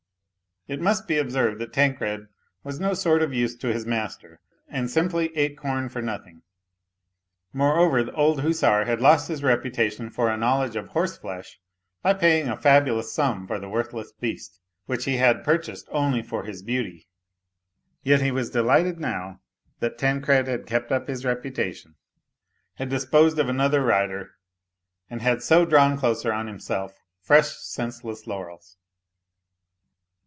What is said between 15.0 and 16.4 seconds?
he had purchased only